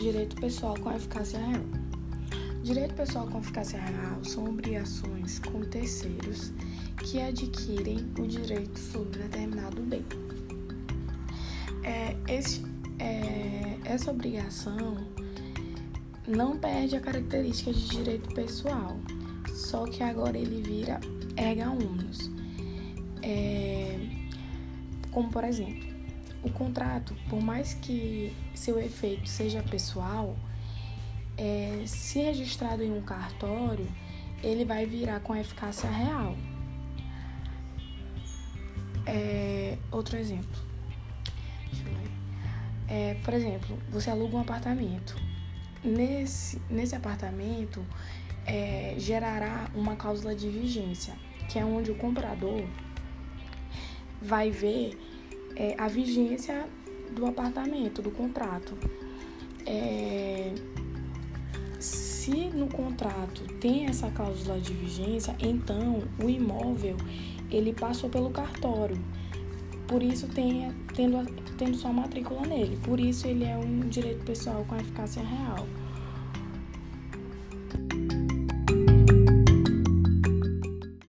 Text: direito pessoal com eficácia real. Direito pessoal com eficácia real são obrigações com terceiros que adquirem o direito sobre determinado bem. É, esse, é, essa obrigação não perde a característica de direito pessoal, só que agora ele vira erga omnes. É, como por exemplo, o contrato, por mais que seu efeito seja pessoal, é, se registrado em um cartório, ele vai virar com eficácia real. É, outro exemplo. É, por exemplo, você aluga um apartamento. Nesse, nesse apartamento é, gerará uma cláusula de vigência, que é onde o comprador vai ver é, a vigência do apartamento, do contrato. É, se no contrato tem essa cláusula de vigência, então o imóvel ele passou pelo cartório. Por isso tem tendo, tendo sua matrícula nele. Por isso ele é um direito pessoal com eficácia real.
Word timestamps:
direito 0.00 0.34
pessoal 0.36 0.74
com 0.80 0.90
eficácia 0.90 1.38
real. 1.38 1.62
Direito 2.62 2.94
pessoal 2.94 3.26
com 3.26 3.38
eficácia 3.38 3.78
real 3.78 4.24
são 4.24 4.46
obrigações 4.46 5.38
com 5.40 5.60
terceiros 5.60 6.52
que 6.96 7.20
adquirem 7.20 7.98
o 8.18 8.26
direito 8.26 8.78
sobre 8.78 9.18
determinado 9.18 9.82
bem. 9.82 10.04
É, 11.82 12.16
esse, 12.28 12.64
é, 12.98 13.76
essa 13.84 14.10
obrigação 14.10 15.06
não 16.26 16.58
perde 16.58 16.96
a 16.96 17.00
característica 17.00 17.72
de 17.72 17.88
direito 17.88 18.34
pessoal, 18.34 18.98
só 19.54 19.84
que 19.84 20.02
agora 20.02 20.38
ele 20.38 20.62
vira 20.62 20.98
erga 21.36 21.70
omnes. 21.70 22.30
É, 23.22 23.98
como 25.10 25.30
por 25.30 25.44
exemplo, 25.44 25.88
o 26.42 26.50
contrato, 26.50 27.14
por 27.28 27.40
mais 27.42 27.74
que 27.74 28.34
seu 28.54 28.80
efeito 28.80 29.28
seja 29.28 29.62
pessoal, 29.62 30.36
é, 31.36 31.82
se 31.86 32.18
registrado 32.20 32.82
em 32.82 32.92
um 32.92 33.02
cartório, 33.02 33.86
ele 34.42 34.64
vai 34.64 34.86
virar 34.86 35.20
com 35.20 35.34
eficácia 35.36 35.90
real. 35.90 36.36
É, 39.06 39.76
outro 39.90 40.16
exemplo. 40.16 40.70
É, 42.88 43.14
por 43.22 43.34
exemplo, 43.34 43.78
você 43.88 44.10
aluga 44.10 44.36
um 44.36 44.40
apartamento. 44.40 45.16
Nesse, 45.82 46.60
nesse 46.68 46.94
apartamento 46.94 47.84
é, 48.44 48.94
gerará 48.98 49.70
uma 49.74 49.96
cláusula 49.96 50.34
de 50.34 50.48
vigência, 50.48 51.14
que 51.48 51.58
é 51.58 51.64
onde 51.64 51.90
o 51.90 51.94
comprador 51.94 52.64
vai 54.20 54.50
ver 54.50 54.98
é, 55.56 55.74
a 55.78 55.88
vigência 55.88 56.68
do 57.12 57.26
apartamento, 57.26 58.00
do 58.02 58.10
contrato. 58.10 58.76
É, 59.66 60.52
se 61.78 62.50
no 62.50 62.68
contrato 62.68 63.42
tem 63.60 63.86
essa 63.86 64.10
cláusula 64.10 64.60
de 64.60 64.72
vigência, 64.72 65.34
então 65.40 66.02
o 66.22 66.28
imóvel 66.28 66.96
ele 67.50 67.72
passou 67.72 68.08
pelo 68.10 68.30
cartório. 68.30 68.98
Por 69.86 70.02
isso 70.02 70.28
tem 70.28 70.70
tendo, 70.94 71.24
tendo 71.56 71.76
sua 71.76 71.92
matrícula 71.92 72.42
nele. 72.46 72.78
Por 72.82 73.00
isso 73.00 73.26
ele 73.26 73.44
é 73.44 73.56
um 73.56 73.80
direito 73.88 74.24
pessoal 74.24 74.64
com 74.68 74.76
eficácia 74.76 75.22
real. 75.22 75.66